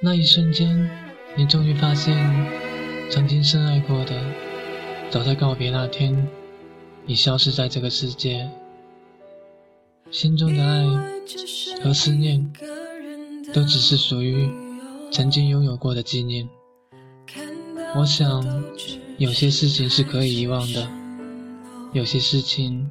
[0.00, 0.88] 那一瞬间，
[1.36, 2.16] 你终于发现，
[3.10, 4.14] 曾经深爱过的，
[5.10, 6.28] 早在告别那天，
[7.04, 8.48] 已消失在这个世界。
[10.12, 10.86] 心中的爱
[11.82, 12.48] 和思念，
[13.52, 14.48] 都只是属于
[15.10, 16.48] 曾经拥有过的纪念。
[17.96, 18.62] 我想，
[19.16, 20.88] 有些事情是可以遗忘的，
[21.92, 22.88] 有些事情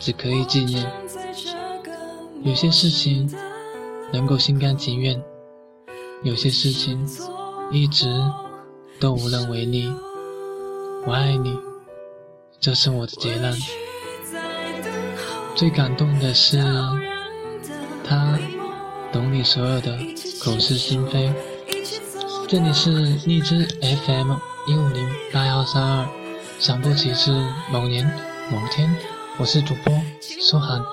[0.00, 0.84] 只可以纪念，
[2.42, 3.32] 有些事情
[4.12, 5.22] 能够心甘情愿，
[6.22, 7.08] 有些事情
[7.70, 8.06] 一直
[8.98, 9.90] 都无能为力。
[11.06, 11.56] 我爱你，
[12.60, 13.56] 这是我的结论。
[15.54, 16.62] 最感动的是，
[18.04, 18.38] 他
[19.10, 19.98] 懂你所有的
[20.42, 21.32] 口是心非。
[22.46, 22.90] 这里是
[23.24, 24.34] 荔枝 FM
[24.66, 26.06] 一五零八幺三二，
[26.58, 27.32] 想不起是
[27.72, 28.04] 某年
[28.50, 28.94] 某天，
[29.38, 30.84] 我是主播苏涵。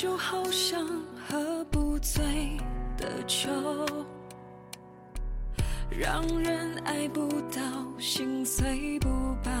[0.00, 0.80] 就好像
[1.28, 2.24] 喝不醉
[2.96, 3.50] 的酒，
[5.90, 7.60] 让人爱不到，
[7.98, 9.10] 心碎不
[9.44, 9.52] 罢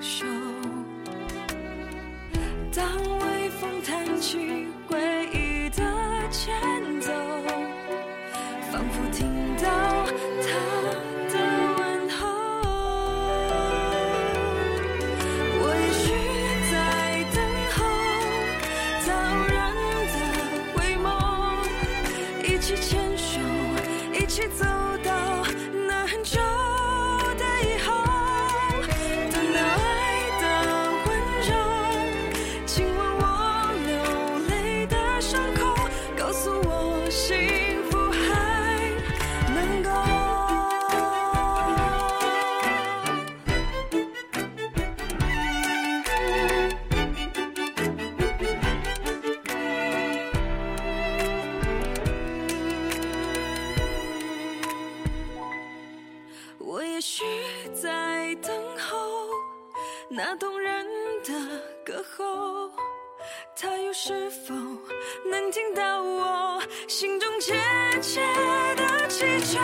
[0.00, 0.24] 休。
[2.72, 2.86] 当
[3.18, 4.38] 微风叹起
[24.40, 24.79] хочется
[60.12, 60.84] 那动人
[61.22, 61.32] 的
[61.84, 62.68] 歌喉，
[63.54, 64.52] 他又是否
[65.30, 67.54] 能听到我心中切
[68.02, 68.20] 切
[68.74, 69.60] 的祈求？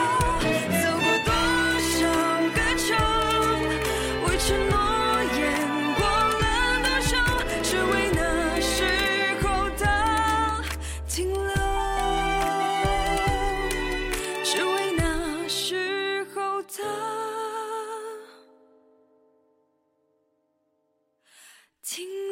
[21.87, 22.26] 情。